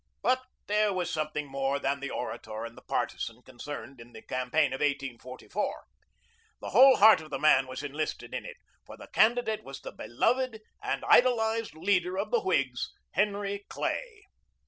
But 0.23 0.41
there 0.65 0.91
was 0.91 1.13
something 1.13 1.45
more 1.45 1.77
than 1.77 1.99
the 1.99 2.09
orator 2.09 2.65
and 2.65 2.75
the 2.75 2.81
partisan 2.81 3.43
concerned 3.43 4.01
in 4.01 4.13
this 4.13 4.25
campaign 4.25 4.73
of 4.73 4.79
1844. 4.79 5.83
The 6.59 6.71
whole 6.71 6.95
heart 6.95 7.21
of 7.21 7.29
the 7.29 7.37
man 7.37 7.67
was 7.67 7.83
enlisted 7.83 8.33
in 8.33 8.43
it 8.43 8.57
for 8.83 8.97
the 8.97 9.05
candidate 9.09 9.63
was 9.63 9.81
the 9.81 9.91
beloved 9.91 10.61
and 10.81 11.05
idolized 11.05 11.75
leader 11.75 12.17
of 12.17 12.31
the 12.31 12.41
Whigs, 12.41 12.91
Henry 13.11 13.67
Clay. 13.69 14.25